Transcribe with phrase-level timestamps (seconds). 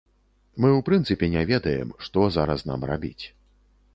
[0.63, 3.25] Мы ў прынцыпе не ведаем, што зараз нам рабіць.